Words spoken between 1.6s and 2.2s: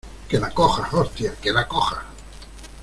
cojas!